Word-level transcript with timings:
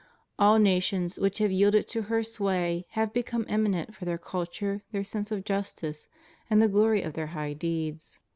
All 0.39 0.57
nations 0.57 1.19
which 1.19 1.37
have 1.37 1.51
yielded 1.51 1.87
to 1.89 2.01
her 2.09 2.23
sway 2.23 2.87
have 2.97 3.13
become 3.13 3.45
eminent 3.47 3.93
for 3.93 4.03
their 4.03 4.17
cultxu*e, 4.17 4.81
their 4.91 5.03
sense 5.03 5.31
of 5.31 5.43
justice, 5.43 6.07
and 6.49 6.59
the 6.59 6.67
glory 6.67 7.03
of 7.03 7.13
their 7.13 7.27
high 7.37 7.53
deeds. 7.53 8.17